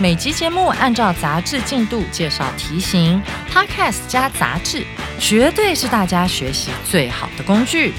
[0.00, 4.84] 每集节目按照杂志进度介绍题型，Podcast 加杂志，
[5.18, 7.92] 绝对是大家学习最好的工具。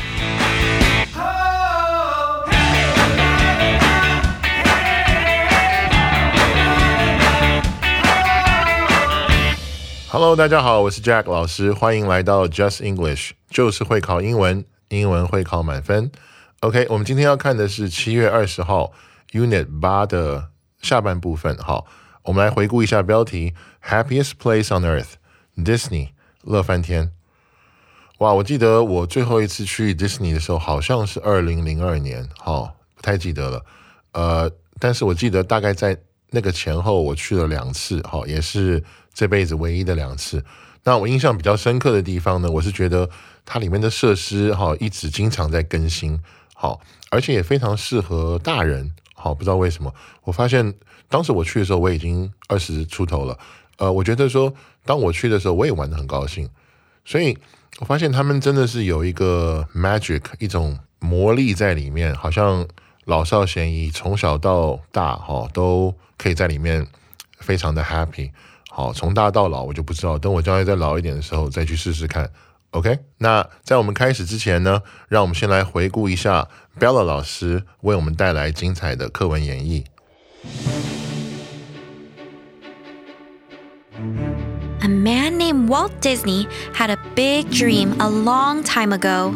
[10.09, 16.11] Hello，大家好，我是 Jack 老师，欢迎来到 Just English，就是会考英文，英文会考满分。
[16.59, 18.91] OK，我们今天要看的是七月二十号
[19.31, 20.49] Unit 八的
[20.83, 21.57] 下半部分。
[21.57, 21.87] 好，
[22.21, 26.09] 我们来回顾一下标题：Happiest Place on Earth，Disney，
[26.43, 27.11] 乐翻天。
[28.19, 33.65] 哇，我记得我最后一次去 Disney 的时候，好像是二零零二年，好，不太记得了。
[34.11, 35.97] 呃，但是我记得大概在
[36.29, 38.83] 那个前后，我去了两次，好，也是。
[39.15, 40.43] 这辈子唯一的两次，
[40.83, 43.07] 那我印象比较深刻的地方呢，我是觉得
[43.45, 46.19] 它里面的设施哈一直经常在更新，
[46.55, 46.81] 好，
[47.11, 48.91] 而且也非常适合大人，
[49.23, 49.93] 好，不知道为什么，
[50.23, 50.73] 我发现
[51.07, 53.39] 当时我去的时候我已经二十出头了，
[53.77, 56.49] 呃，我觉得说当我去的时候我也玩的很高兴，
[57.05, 57.37] 所以
[57.79, 62.67] 我发现他们真的是有一个 magic 一种魔力在里面，好像
[63.05, 66.85] 老少咸宜，从小到大哈都可以在里面
[67.39, 68.29] 非常的 happy。
[68.69, 72.29] 好，从大到老我就不知道，等我将来再老一点的时候再去试试看。
[72.72, 76.46] OK，那在我们开始之前呢，让我们先来回顾一下
[76.78, 79.84] Bella 老师为我们带来精彩的课文演绎。
[84.80, 89.32] A man named Walt Disney had a big dream a long time ago.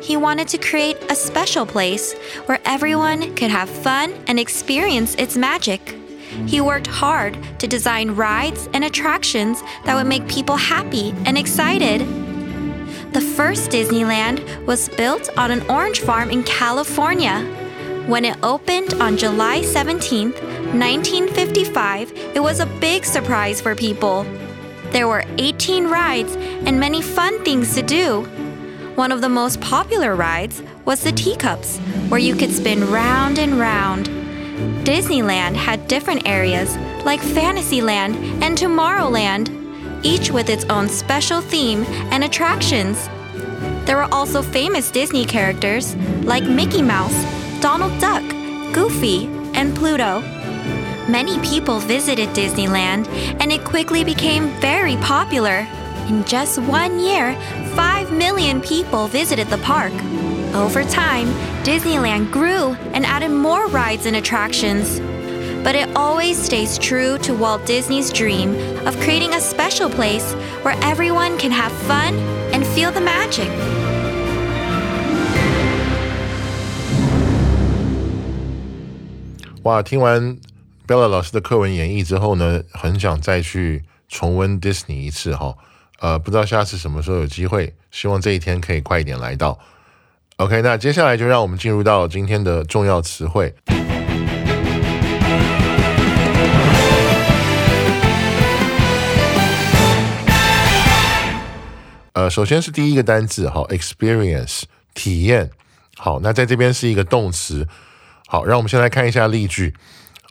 [0.00, 2.14] He wanted to create a special place
[2.46, 5.80] where everyone could have fun and experience its magic.
[6.46, 12.06] He worked hard to design rides and attractions that would make people happy and excited.
[13.13, 17.41] The first Disneyland was built on an orange farm in California.
[18.07, 24.25] When it opened on July 17, 1955, it was a big surprise for people.
[24.89, 28.23] There were 18 rides and many fun things to do.
[28.95, 31.77] One of the most popular rides was the teacups,
[32.09, 34.07] where you could spin round and round.
[34.83, 36.75] Disneyland had different areas,
[37.05, 39.62] like Fantasyland and Tomorrowland,
[40.03, 43.07] each with its own special theme and attractions.
[43.85, 47.15] There were also famous Disney characters like Mickey Mouse,
[47.61, 48.23] Donald Duck,
[48.73, 50.21] Goofy, and Pluto.
[51.09, 53.07] Many people visited Disneyland,
[53.41, 55.67] and it quickly became very popular.
[56.07, 57.35] In just one year,
[57.75, 59.93] 5 million people visited the park.
[60.53, 61.27] Over time,
[61.63, 64.99] Disneyland grew and added more rides and attractions
[65.64, 68.54] But it always stays true to Walt Disney's dream
[68.86, 72.14] of creating a special place where everyone can have fun
[72.52, 73.50] and feel the magic.
[79.64, 80.38] 哇，听完
[80.86, 85.54] Bella 老师的课文演绎之后呢，很想再去重温 Disney 一次哈。
[86.00, 89.58] 呃，不知道下次什么时候有机会，希望这一天可以快一点来到。
[90.36, 93.52] OK，那接下来就让我们进入到今天的重要词汇。
[102.12, 104.62] 呃，首先是第一个单字，好，experience
[104.94, 105.50] 体验。
[105.96, 107.68] 好，那在这边是一个动词。
[108.26, 109.74] 好，让我们先来看一下例句。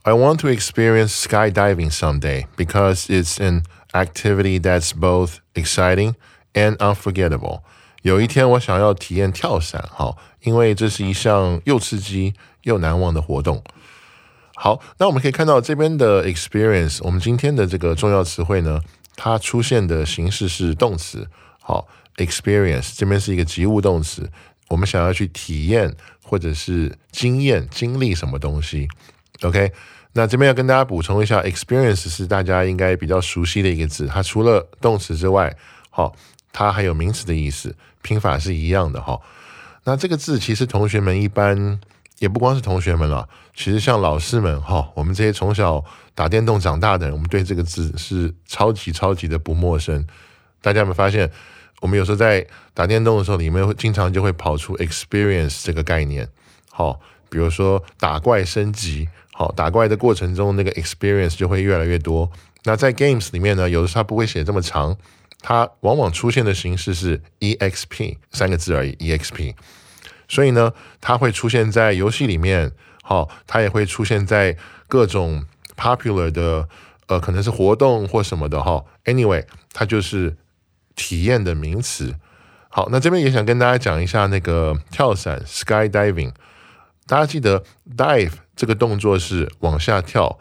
[0.03, 6.16] I want to experience skydiving someday because it's an activity that's both exciting
[6.53, 7.62] and unforgettable.
[8.03, 12.34] 有一天我想要体验跳伞，哈，因为这是一项又刺激
[12.64, 13.64] 又难忘的活动。
[14.55, 18.82] 好，那我们可以看到这边的 experience，我们今天的这个重要词汇呢，
[19.16, 21.28] 它出现的形式是动词。
[21.62, 24.30] 好，experience 这边是一个及物动词，
[24.68, 28.86] 我们想要去体验或者是经验、经历什么东西。
[29.41, 29.72] OK，
[30.12, 35.56] 那这边要跟大家补充一下，experience 是大家应该比较熟悉的一个字，它除了动词之外，
[35.88, 36.14] 好。
[36.54, 39.18] 它还有名词的意思，拼法是一样的哈。
[39.84, 41.80] 那这个字其实同学们一般
[42.18, 43.26] 也不光是同学们了，
[43.56, 45.82] 其实像老师们哈，我们这些从小
[46.14, 50.06] 打电动长大的人，我们对这个字是超级超级的不陌生。
[50.62, 51.30] 大家有没有发现，
[51.80, 56.26] 我们有时候在打电动的时候，里面会经常就会跑出 experience 这个概念。
[56.70, 56.98] 好，
[57.28, 62.30] 比如说打怪升级，好，打怪的过程中那个 experience 就会越来越多。
[62.64, 64.97] 那在 games 里面呢，有的时候它不会写这么长，
[65.41, 69.54] 它往往出现的形式是 exp 三个字而已，exp。
[70.28, 72.70] 所以呢，它会出现在游戏里面，
[73.03, 74.56] 好，它也会出现在
[74.88, 75.44] 各种
[75.76, 76.68] popular 的，
[77.09, 78.84] 呃，可能是活动或什么的哈。
[79.04, 80.36] Anyway，它就是
[81.03, 82.15] 体验的名词。
[82.69, 86.33] 好，那这边也想跟大家讲一下那个跳伞 skydiving。
[87.09, 87.65] 大家记得
[87.97, 90.39] dive 这个动作是往下跳，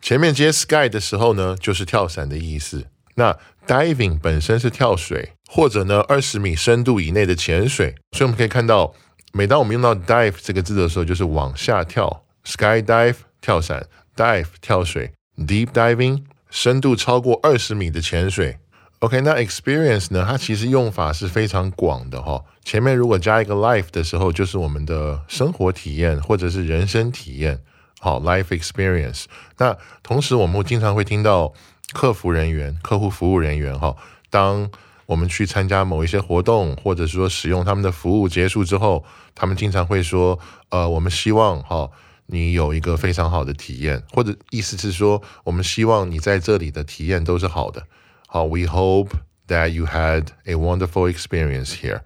[0.00, 2.86] 前面接 sky 的时候呢，就是跳伞的意思。
[3.16, 7.94] 那 diving 本身是跳水，或者呢二十米深度以内的潜水。
[8.12, 8.94] 所以我们可以看到。
[9.34, 18.56] 每当我们用到 dive 这个字的时候，就是往下跳，sky dive 跳伞，dive 跳水，deep diving 深度超过二十米的潜水。
[19.00, 20.26] OK，那 experience 呢？
[20.28, 22.44] 它其实用法是非常广的哈。
[22.64, 27.60] 前面如果加一个 life 的时候，就是我们的生活体验或者是人生体验。
[28.00, 29.26] 好，life experience。
[29.58, 31.52] 那同时我们经常会听到
[31.92, 33.94] 客服人员、客户服务人员哈，
[34.30, 34.68] 当
[35.06, 40.36] 我们去参加某一些活动，或者说使用他们的服务结束之后，他们经常会说
[40.70, 41.88] ：“呃，我们希望哈
[42.26, 47.80] 你有一个非常好的体验，或者意思是说，我们希望你在这里的体验都是好的。”
[48.27, 49.09] 好，We hope
[49.47, 52.01] that you had a wonderful experience here。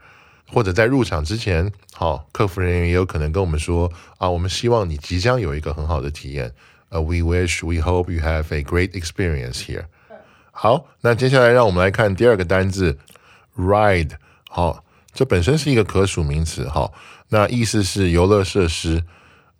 [0.50, 6.54] 或者在入场之前，好，客服人员也有可能跟我们说：“啊，我们希望你即将有一个很好的体验。”
[6.90, 9.88] 呃，We wish, we hope you have a great experience here。
[10.52, 12.98] 好，那接下来让我们来看第二个单字，
[13.58, 14.12] ride。
[14.50, 16.66] 好，这本身是一个可数名词。
[16.70, 16.94] 好，
[17.28, 19.04] 那意思是游乐设施。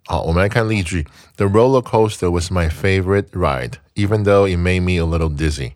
[0.06, 1.06] 好，我们来看例句：
[1.36, 5.72] The roller coaster was my favorite ride, even though it made me a little dizzy。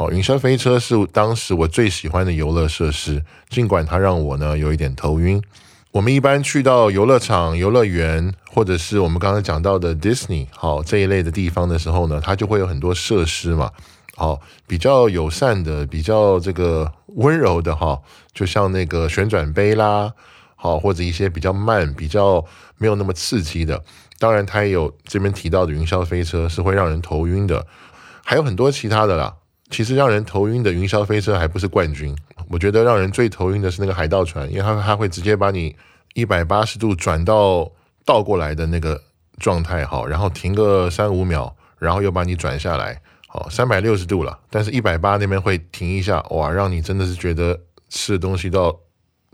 [0.00, 5.42] 好，云霄飞车是当时我最喜欢的游乐设施，尽管它让我呢有一点头晕。
[5.90, 13.70] 我们一般去到游乐场、游乐园，或者是我们刚才讲到的 Disney 好这一类的地方的时候呢，它就会有很多设施嘛。
[14.16, 18.00] 好，比较友善的，比较这个温柔的哈，
[18.32, 20.10] 就像那个旋转杯啦，
[20.56, 22.42] 好，或者一些比较慢、比较
[22.78, 23.84] 没有那么刺激的。
[24.18, 27.66] 当然，它也有这边提到的云霄飞车是会让人头晕的，
[28.24, 29.34] 还有很多其他的啦。
[29.70, 32.14] 其实让人头晕的云霄飞车还不是冠军，
[32.48, 35.74] 我觉得让人最头晕的是那个海盗船，因为它它会直接把你
[36.14, 37.70] 一百八十度转到
[38.04, 39.00] 倒过来的那个
[39.38, 43.00] 状态，好，然后停个三五秒，然后又把你转下来。
[43.32, 47.56] 好，三百六十度了，但是一百八那边会停一下，哇，让你真的是觉得
[47.88, 48.80] 吃的东西都要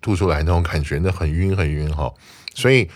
[0.03, 2.13] 吐出来那种感觉，那很晕很晕哈。
[2.55, 2.91] 所以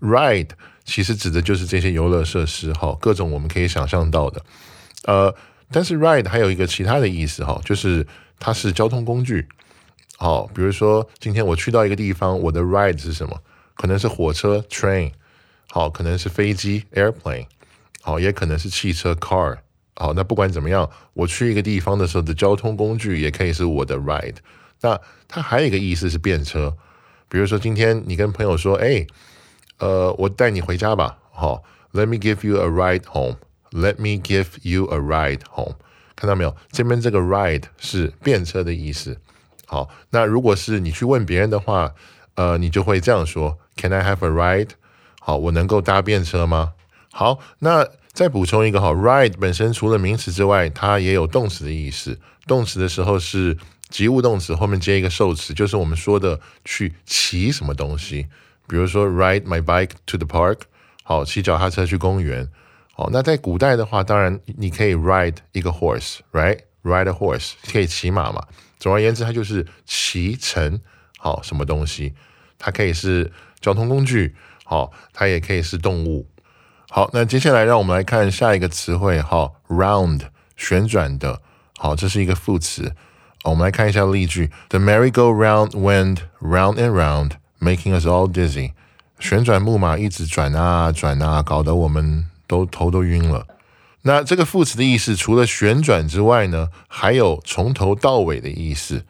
[0.00, 0.48] ride
[0.86, 4.42] 其实指的就是这些游乐设施哈，各种我们可以想象到的。
[5.04, 5.34] 呃，
[5.72, 8.06] 但是 ride 还有一个其他的意思哈，就是
[8.38, 9.46] 它是交通工具。
[10.18, 13.40] 好，比如说今天我去到一个地方，我的 ride 是什么？
[13.74, 15.12] 可能是火车 train，
[15.70, 17.46] 好，可能是飞机 airplane，
[18.02, 19.58] 好，也可能是汽车 car。
[19.94, 24.36] 好，那不管怎么样，我去一个地方的时候的交通工具也可以是我的 ride。
[24.82, 26.76] 那它还有一个意思是便车，
[27.28, 29.06] 比如说今天你跟朋友说，哎，
[29.78, 31.18] 呃，我带你回家吧。
[31.30, 31.62] 好
[31.92, 33.36] ，Let me give you a ride home.
[33.70, 35.76] Let me give you a ride home.
[36.16, 36.56] 看到没有？
[36.70, 39.18] 这边这个 ride 是便车的意思。
[39.66, 41.94] 好，那如果是你去问别人的话，
[42.34, 44.70] 呃，你就会这样说：Can I have a ride？
[45.20, 46.72] 好，我能够搭便车吗？
[47.12, 47.86] 好，那。
[48.12, 52.18] 再补充一个哈，ride 本身除了名词之外，它也有动词的意思。
[52.44, 53.56] 动词的时候是
[53.88, 58.26] 及物动词后面接一个受词，就是我们说的去骑什么东西。
[58.66, 60.62] 比如说 ride my bike to the park，
[61.04, 62.48] 好，骑脚踏车去公园。
[63.00, 68.46] 好，那在古代的话，当然你可以 ride 一个 horse，right？ride a horse 可以骑马嘛。
[68.78, 70.78] 总而言之，它就是骑乘
[71.16, 72.12] 好什么东西。
[72.58, 76.28] 它可以是交通工具，好，它也可以是动物。
[76.90, 80.20] 好，那接下来让我们来看下一个词汇，哈，round，
[80.58, 81.40] 旋转的，
[81.78, 82.94] 好，这是一个副词。
[83.44, 87.30] 我们来看一下例句：The merry-go-round went round and round,
[87.60, 88.72] making us all dizzy。
[89.18, 93.46] 旋转木马一直转啊转啊，搞得我们都头都晕了。
[94.02, 99.04] 那这个副词的意思，除了旋转之外呢，还有从头到尾的意思。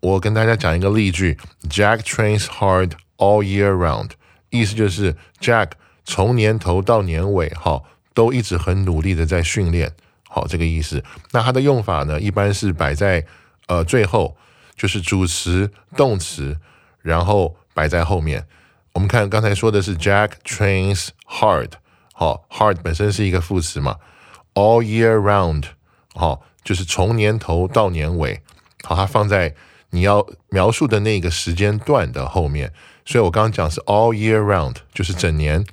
[0.00, 1.36] 我跟大家讲一个例句
[1.68, 4.12] ：Jack trains hard all year round。
[4.48, 5.72] 意思就是 Jack。
[6.10, 7.82] 从年头到年尾，哈，
[8.14, 9.92] 都一直很努力的在训练，
[10.26, 11.04] 好，这个意思。
[11.32, 13.26] 那它的用法呢，一般是摆在
[13.66, 14.34] 呃最后，
[14.74, 16.56] 就是主词、动词，
[17.02, 18.46] 然后摆在后面。
[18.94, 21.72] 我们看刚才说的是 Jack trains hard，
[22.20, 23.96] 好，hard 本身是一个副词嘛
[24.54, 25.62] ，all year round，
[26.14, 28.42] 好，就是从年头到年尾，
[28.82, 29.54] 好，它放在
[29.90, 32.72] 你要描述的那个时间段的后面。
[33.06, 35.64] 所以我刚刚讲是 all year round，就是整年。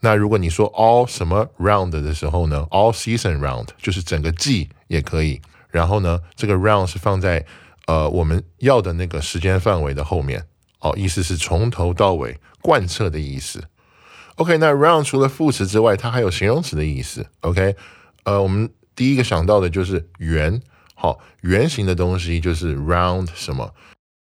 [0.00, 5.42] 那如果你说 all 什么 round 的时候呢，all season round 就是整个季也可以。
[5.68, 7.44] 然后呢，这个 round 是放在
[7.84, 10.46] 呃我们要的那个时间范围的后面。
[10.80, 13.62] 哦，意思是从头到尾贯彻的意思。
[14.36, 17.26] OK，那 round 除了副词之外，它还有形容词的意思。
[17.40, 17.76] OK，
[18.24, 20.60] 呃，我们第一个想到的就是圆。
[20.94, 23.72] 好，圆形的东西就是 round 什么？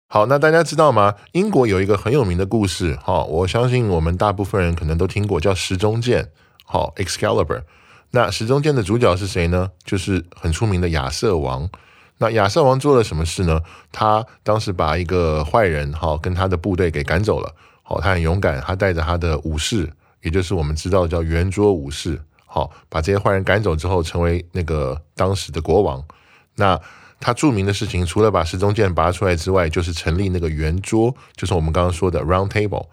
[0.09, 1.15] 好，那大家知道吗？
[1.33, 6.31] 英国有一个很有名的故事，哈，我相信我们大部分人可能都听过，叫时钟剑，
[6.65, 7.63] 好，Excalibur。
[8.13, 9.71] 那时钟剑的主角是谁呢？
[9.85, 11.69] 就是很出名的亚瑟王。
[12.17, 13.61] 那亚瑟王做了什么事呢？
[13.93, 17.55] 他当时把一个坏人，哈，跟他的部队给赶走了。
[17.83, 26.05] 好，他很勇敢，他带着他的武士，也就是我们知道叫圆桌武士，好，把这些坏人赶走之后，成为那个当时的国王。
[26.57, 26.81] 那
[27.21, 32.87] 他著名的事情，除了把时钟剑拔出来之外，就是成立那个圆桌，就是我们刚刚说的 round table。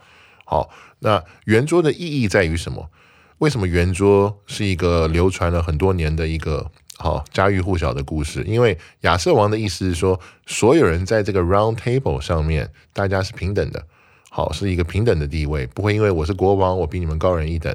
[0.46, 2.90] 好，那圆桌的意义在于什么？
[3.40, 8.44] 为什么圆桌是一个流传了很多年的一个好家喻户晓的故事？
[8.44, 13.86] 因为亚瑟王的意思是说，所有人在这个 round table 上面，大家是平等的，
[14.36, 17.74] 好，是一个平等的地位，不会因为我是国王，我比你们高人一等。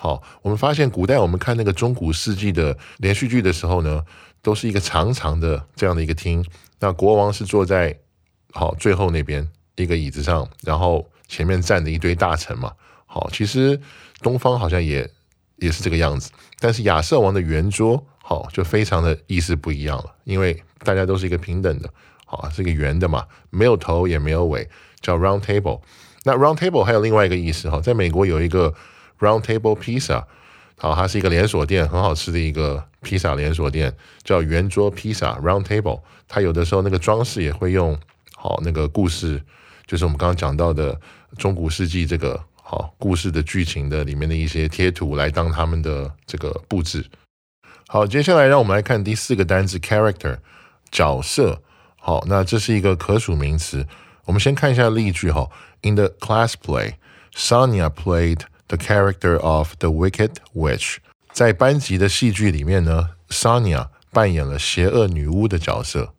[0.00, 4.02] 好，我们发现古代我们看那个中古世纪的连续剧的时候呢。
[4.44, 6.44] 都是一个长长的这样的一个厅，
[6.80, 7.96] 那国王是坐在
[8.50, 12.72] 好最后那边一个椅子上，然后前面站着一堆大臣嘛。
[13.06, 13.80] 好，其实
[14.20, 15.08] 东方好像也
[15.58, 21.88] 也是这个样子，但是亚瑟王的圆桌好就非常的意思不一样了，因为大家都是一个平等的，
[22.26, 24.68] 好是一个圆的嘛，没有头也没有尾，
[25.02, 25.80] 叫 round table。
[26.22, 28.72] 那 round table 还有另外一个意思哈，在美国有一个
[29.18, 30.24] round table pizza。
[30.78, 33.94] 好，它是一个连锁店，很好吃的一个披萨连锁店，
[34.24, 36.00] 叫圆桌披萨 （Round Table）。
[36.26, 37.96] 它有的时候那个装饰也会用
[38.34, 39.40] 好那个故事，
[39.86, 40.98] 就是我们刚刚讲到的
[41.38, 47.04] 中古世纪这个好故事的剧情的里面的一些贴图来当他们的这个布置。
[47.86, 50.38] 好，接下来让我们来看第四个单词 “character”
[50.90, 51.62] 角色。
[51.96, 53.86] 好，那这是一个可数名词。
[54.25, 55.49] 我们先看一下例句哈。
[55.81, 56.93] In the class play,
[57.35, 58.41] Sonia played.
[58.69, 60.97] The character of the Wicked Witch，
[61.31, 66.13] 在班级的戏剧里面呢，Sonia 扮演了邪恶女巫的角色。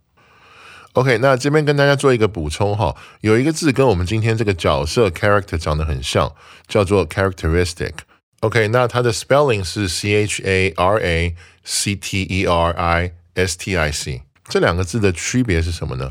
[0.95, 6.35] OK，那这边跟大家做一个补充哈，有一个字跟我们今天这个角色 character 长得很像，
[6.67, 13.77] 叫做 characteristic。OK，那它的 spelling 是 C H A R A C T E R I S T
[13.77, 14.23] I C。
[14.49, 16.11] 这两个字的区别是什么呢？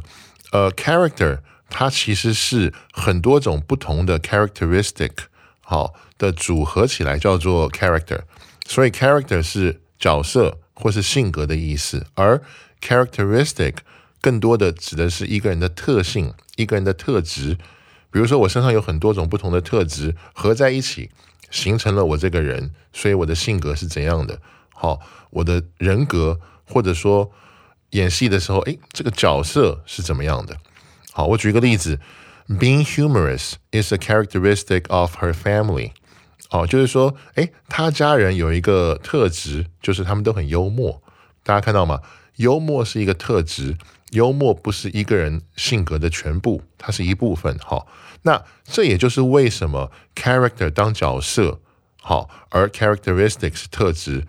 [0.51, 1.39] 呃，character
[1.72, 5.10] 它其实是很多种不同的 characteristic。
[5.64, 8.20] 好的组合起来叫做 character，
[8.66, 12.42] 所以 character 是角色或是性格的意思，而
[12.82, 13.76] characteristic
[14.20, 17.56] 更多的指的是一个人的特性、一个人的特质。
[18.10, 21.10] 比如说，我身上有很多种不同的特质合在一起，
[21.50, 24.38] 形成了我这个人，所以我的性格是怎样的？
[24.74, 25.00] 好，
[25.30, 27.32] 我的人格，或者说
[27.90, 30.58] 演戏的时候，诶，这个角色是怎么样的？
[31.12, 32.00] 好，我举一个例子。
[32.48, 35.92] Being humorous is a characteristic of her family。
[36.50, 41.02] 哦，就是说，哎，他家人有一个特质，就是他们都很幽默。
[41.44, 42.00] 大家看到吗？
[42.36, 43.76] 幽默是一个特质，
[44.10, 47.56] 幽默不是一个人性格的全部，它是一部分。
[47.58, 47.86] 好，
[48.22, 51.60] 那这也就是为什么 character 当角色，
[52.02, 54.26] 好，而 characteristic 是特质。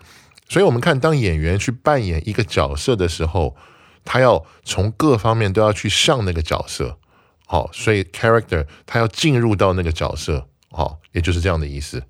[0.48, 3.56] 所以，我们看当演员去扮演一个角色的时候，
[4.04, 6.98] 他要从各方面都要去像那个角色。
[7.46, 12.02] 好，所以 character 他要进入到那个角色，好，也就是这样的意思。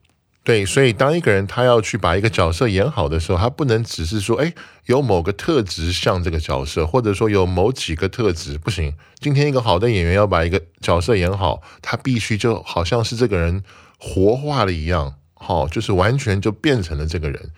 [0.45, 4.53] 对，所以当一个人他要去把一个角色演好的时候，他不能只是说，哎，
[4.85, 8.95] 有某个特质像这个角色，或者说有某几个特质不行。
[9.19, 13.65] 今天一个好的演员要把一个角色演好，他必须就好像是这个人
[13.99, 17.51] 活化了一样，好，就是完全就变成了这个人。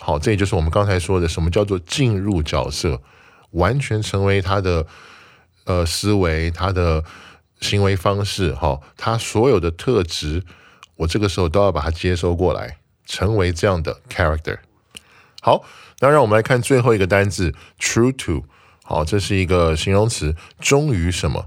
[0.00, 3.00] 好，这也就是我们刚才说的什么叫做进入角色，
[3.50, 4.86] 完全成为他的。
[5.68, 7.02] 呃，思维他的
[7.60, 10.44] 行为方式，哈，他所有的特质，
[10.94, 14.58] 我这个时候都要把它接收过来，成为这样的 character。
[15.42, 15.64] 好，
[15.98, 18.44] 那让我们来看最后一个单字 true to。
[18.84, 21.46] 好，这是一个形容词，忠于什么？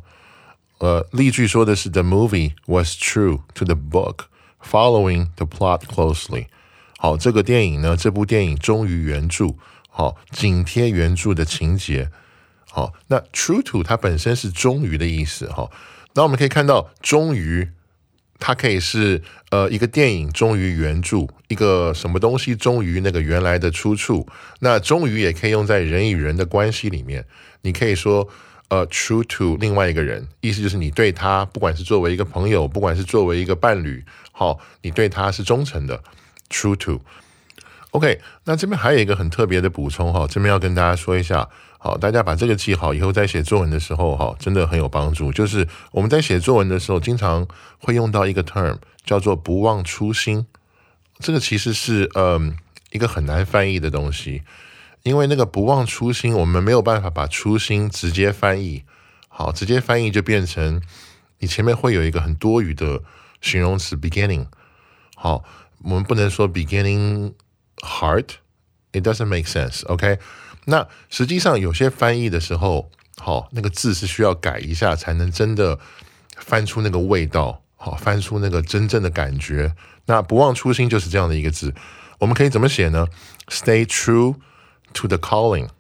[0.80, 4.26] 呃，例句说的是 The movie was true to the book,
[4.62, 6.48] following the plot closely。
[6.98, 9.56] 好，这个电影呢，这部电影忠于原著，
[10.00, 12.10] 好，紧贴原著的情节。
[12.72, 15.70] 好，那 true to 它本身是忠于的意思哈。
[16.14, 17.68] 那我们可以看到，忠于
[18.40, 24.26] 它可以是呃一个电影忠于原著，一个什么东西忠于那个原来的出处。
[24.62, 27.26] 那忠于也可以用在人与人的关系里面。
[27.64, 28.30] 你可以说
[28.70, 36.02] 呃，true to 另外一个人，意思就是你对他，不管是作为一个朋友，不管是作为一个伴侣，好，你对他是忠诚的
[36.50, 37.02] ，true to。
[37.92, 45.32] OK，那这边还有一个很特别的补充哈，这边要跟大家说一下，好，大家把这个记好，以后在写作文的时候哈，真的很有帮助。
[45.32, 47.48] 就是我们在写作文的时候，经常
[47.80, 50.46] 会用到一个 term，叫做不忘初心。
[51.18, 52.56] 这个其实是嗯
[52.92, 54.44] 一个很难翻译的东西。
[55.04, 58.84] 因为那个不忘初心，我们没有办法把初心直接翻译。
[59.30, 60.82] 好，直接翻译就变成
[61.40, 63.02] 你前面会有一个很多余的
[63.40, 64.46] 形容词 beginning。
[65.16, 65.44] 好，
[65.84, 67.32] 我们不能说 beginning
[67.79, 70.19] heart，it doesn't make sense。OK，
[70.67, 75.79] 那实际上有些翻译的时候，好，那个字是需要改一下才能真的
[76.37, 79.75] 翻出那个味道，好，翻出那个真正的感觉。
[80.07, 81.75] 那不忘初心就是这样的一个字，
[82.19, 83.09] 我们可以怎么写呢？
[83.49, 85.71] Stay true。To the calling，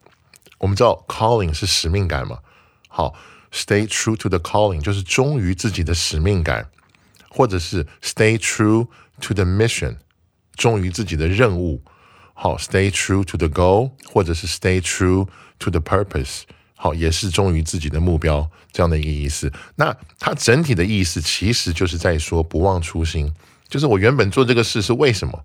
[0.58, 2.40] 我们知道 calling 是使命感嘛？
[2.88, 3.14] 好，
[3.52, 6.68] stay true to the calling 就是忠于自己的使命感，
[7.28, 8.88] 或者是 stay true
[9.20, 9.98] to the mission，
[10.59, 11.81] 忠于自己的任务。
[12.33, 16.41] 好，stay true to the goal，或者是 stay true to the purpose，
[16.75, 19.51] 好，也是忠于自己的目标这样的一个意思。
[19.75, 23.33] 那它整体的意思其实就是在说不忘初心，
[23.67, 25.43] 就是我原本做这个事是为什么？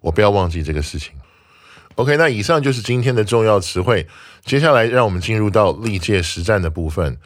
[0.00, 1.12] 我不要忘记这个事情。
[1.96, 4.06] OK，那以上就是今天的重要词汇。
[4.44, 7.18] 接下来，让我们进入到历届实战的部分。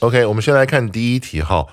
[0.00, 1.66] OK，我们先来看第一题哈。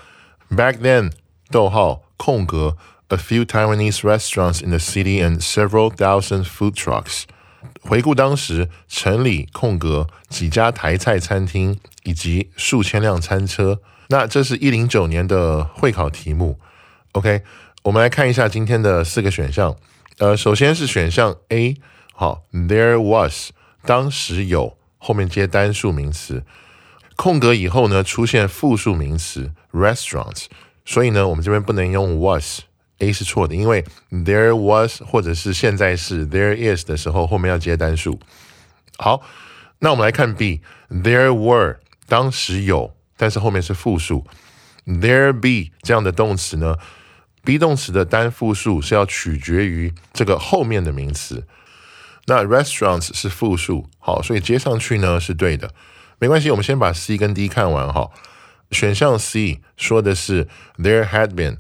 [0.50, 1.12] Back then，
[1.50, 2.77] 逗号空格，
[3.09, 7.23] a few Taiwanese restaurants in the city and several thousand food trucks。
[7.81, 13.79] 回顾当时，城里空格几家台菜餐厅以及数千辆餐车。
[14.09, 16.59] 那这是一零九年的会考题目，
[17.13, 17.41] OK，
[17.83, 19.75] 我们来看一下今天的四个选项。
[20.19, 21.77] 呃，首先是选项 A，
[22.13, 23.50] 好，There was，
[23.85, 26.43] 当时有，后面接单数名词，
[27.18, 30.44] 空格以后呢出现复数名词 restaurants，
[30.85, 38.20] 所以呢我们这边不能用 was，A 是错的，因为 There was 或者是现在是 There is 的时候后面要接单数。
[38.96, 39.22] 好，
[39.81, 42.94] 那我们来看 B，There were，当时有。
[43.20, 44.24] 但是后面是复数
[44.87, 46.76] ，there be 这样的动词呢
[47.42, 51.44] ？be 动词的单复数是要取决于这个后面的名词。
[52.26, 55.74] 那 restaurants 是复数，好，所以接上去呢是对的，
[56.18, 56.50] 没关系。
[56.50, 58.11] 我们先把 C 跟 D 看完哈。
[58.70, 61.57] 选项 C 说的是 there had been，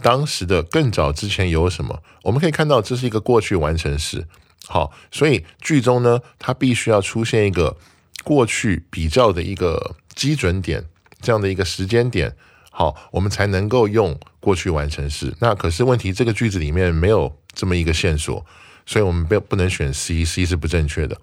[0.00, 2.02] 当时的更早之前有什么？
[2.22, 4.26] 我们可以看到这是一个过去完成时，
[4.66, 7.76] 好，所以句中呢它必须要出现一个
[8.22, 10.84] 过去比较的一个基准点。
[11.20, 12.34] 这样的一个时间点，
[12.72, 15.32] 好，我们才能够用过去完成时。
[15.38, 18.44] 那可是问题，这个句子里面没有这么一个线索，
[18.84, 21.16] 所以我们不不能选 C，C 是不正确的。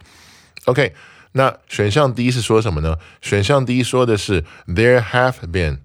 [0.63, 0.93] OK，
[1.33, 2.97] 那选项 D 是说什么呢？
[3.21, 5.79] 选项 D 说的是 There have been，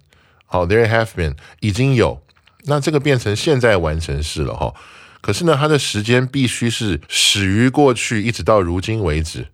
[0.47, 2.23] 好，There have been 已经有，
[2.65, 4.75] 那这个变成现在完成式了哈。
[5.21, 9.49] 可是呢，它的时间必须是始于过去，一直到如今为止。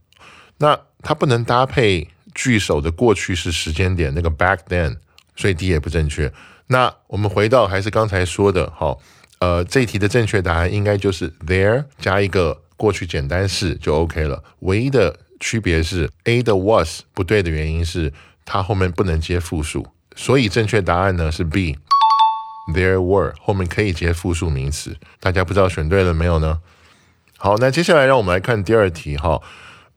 [0.59, 2.09] 那它不能搭配。
[2.33, 4.99] 句首的过去式时间点那个 back then，
[5.35, 6.33] 所以 D 也不正确。
[6.69, 9.01] 那我们回到还是刚才说的，好，
[9.41, 14.45] 呃，这题的正确答案应该就是 there 加一个过去简单式就 OK 了。
[14.61, 18.13] 唯一的区别是 A 的 was 不对的原因是
[18.45, 24.97] 它后面不能接复数，所以正确答案呢是 B，there were 后面可以接复数名词。
[25.19, 26.61] 大家不知道选对了没有呢？
[27.39, 29.41] 好，那接下来让我们来看第二题哈。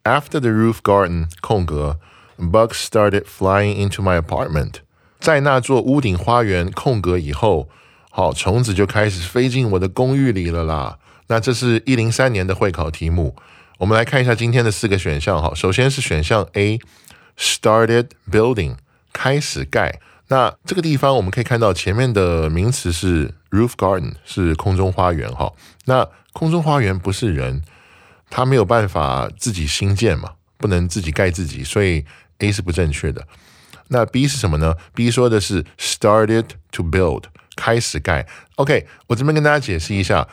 [0.04, 2.00] After the roof garden 空格。
[2.36, 4.78] Bugs started flying into my apartment。
[5.20, 7.70] 在那座屋顶花园空格以后，
[8.10, 10.98] 好，虫子就开始飞进我的公寓里了啦。
[11.28, 13.36] 那这是一零三年的会考题目。
[13.78, 15.42] 我们来看一下今天的四个选项。
[15.42, 18.76] 哈，首先是选项 A，started building，
[19.12, 20.00] 开始盖。
[20.28, 25.32] 那这个地方我们可以看到前面的名词是 roof garden，是空中花园。
[25.32, 25.52] 哈，
[25.86, 27.62] 那空中花园不是人，
[28.30, 32.06] 他没有办法自己新建嘛，不能自己盖自己，所以。
[32.40, 33.26] A 是不正确的，
[33.88, 38.28] 那 B 是什么呢？B 说的是 started to build，开始盖。
[38.56, 40.28] OK，我这边跟大家解释一下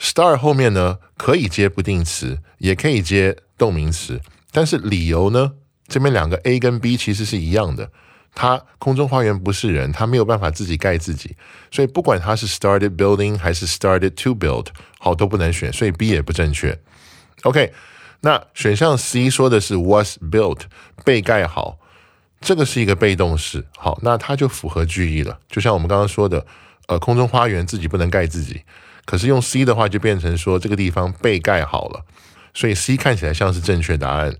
[0.00, 4.20] Star 后面呢可以接不定词，也可以接动名词，
[4.52, 5.52] 但是理由呢，
[5.88, 7.90] 这边两个 A 跟 B 其实是一样的。
[8.34, 11.36] 它空中花园不是人，它没有办法自己盖自己，
[11.70, 14.66] 所以不管它是 started building 还是 started to build，
[14.98, 16.78] 好都不能选，所以 B 也不正确。
[17.42, 17.72] OK。
[18.22, 20.62] 那选项 C 说的是 was built
[21.04, 21.78] 被盖好，
[22.40, 25.38] 这个是一个被动式，好，那它就符合句意了。
[25.48, 26.44] 就像我们刚刚说的，
[26.88, 28.62] 呃，空中花园自己不能盖自己，
[29.06, 32.04] 可是用 C 的话就变成说这个地方被盖好了，
[32.52, 34.36] 所以 C 看起来像是正确答案。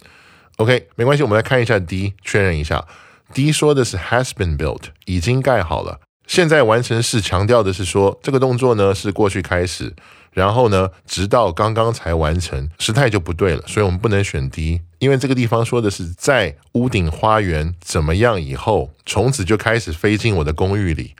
[0.57, 2.85] OK，没关系，我们来看一下 D，确认一下。
[3.33, 6.01] D 说的是 has been built，已经盖好了。
[6.27, 9.95] 现在完成式强调的是说这个动作呢是过去开始，
[10.33, 21.15] 然后呢直到刚刚才完成，时态就不对了，所以我们不能选 D，因为这个地方说的是在屋顶花园怎么样以后，虫子就开始飞进我的公寓里。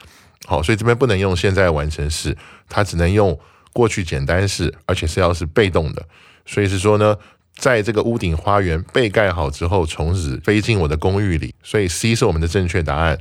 [0.47, 2.37] 好，所以这边不能用现在完成式，
[2.69, 3.39] 它只能用
[3.73, 6.07] 过去简单式，而且是要是被动的。
[6.47, 7.17] 所以是说呢，
[7.57, 11.53] 在这个屋顶花园被盖好之后，虫子飞进我的公寓里。
[11.63, 13.19] 所以 C 是我们的正确答案。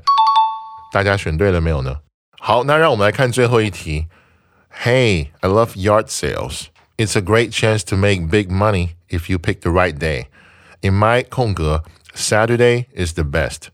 [0.94, 1.98] 大家选对了没有呢？
[2.40, 4.06] 好，那让我们来看最后一题。
[4.84, 6.68] Hey, I love yard sales.
[6.98, 10.28] It's a great chance to make big money if you pick the right day.
[10.82, 11.84] In my 空格
[12.14, 13.70] Saturday is the best.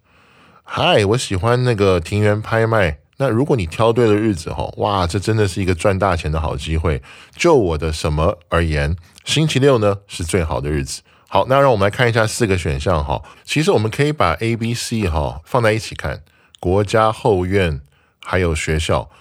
[0.63, 3.00] Hi，我喜欢那个庭园拍卖。
[3.21, 6.99] 那如果你挑对了日子哈，哇，这真的是一个赚大钱的好机会。
[7.35, 11.03] 就我的什么而言，星期六呢是最好的日子。
[11.27, 13.21] 好，那让我们来看一下四个选项哈。
[13.45, 16.23] 其实我们可以把 A、B、C 哈放在一起看，
[16.59, 17.81] 国家后院
[18.25, 19.11] 还有学校。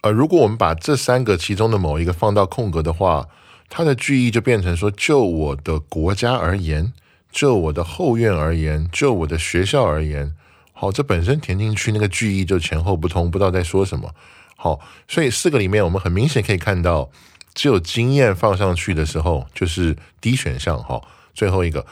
[0.00, 3.28] 呃，如果我们把这三个其中的某一个放到空格的话，
[3.68, 6.94] 它的句意就变成说：就我的国家而言，
[7.30, 10.34] 就我的后院而言，就我的学校而言。
[10.80, 14.14] 好，这本身填进去那个句意就前后不通，不知道在说什么。
[14.56, 17.10] 好，所以四个里面我们很明显可以看到，
[17.52, 20.82] 只有经验放上去的时候就是 D 选项。
[20.82, 21.02] 哈，
[21.34, 21.84] 最后一个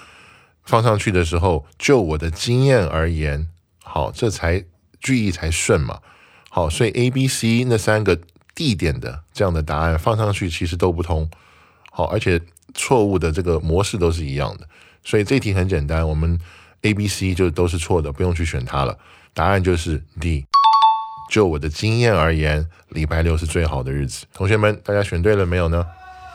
[0.64, 3.50] 放上去的时候，就我的经验而言，
[3.84, 4.64] 好，这才
[5.02, 6.00] 句意才顺嘛。
[6.48, 8.18] 好，所以 A、B、C 那三个
[8.54, 11.28] 地点的这样的答案放上去其实都不通。
[11.90, 12.40] 好，而且
[12.72, 14.66] 错误的这个模式都是一样的。
[15.04, 16.40] 所以这题很简单，我们。
[16.82, 18.96] A、B、C 就都是错的，不用去选它了。
[19.34, 20.44] 答案就是 D。
[21.30, 24.24] 就我的经验而言，礼拜六是最好的日子。
[24.32, 25.84] 同学们，大家选对了没有呢？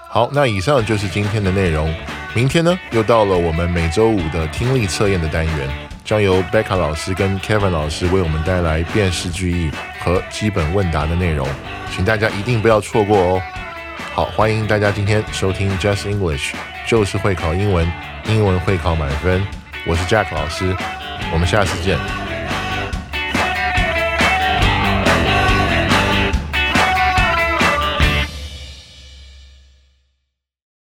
[0.10, 1.92] 好，那以上就是今天的内容。
[2.36, 5.70] 明天呢，又到了我们每周五的听力测验的单元，
[6.06, 9.72] 将由 Becca 老师跟 Kevin 老师为我们带来辨识句意
[10.04, 11.48] 和基本问答的内容，
[11.92, 13.42] 请大家一定不要错过哦。
[14.14, 16.54] 好，欢迎大家今天收听 Just English，
[16.88, 17.92] 就是会考英文，
[18.28, 19.63] 英文会考满分。
[19.86, 20.74] 我是 Jack 老师，
[21.34, 21.98] 我们下次见。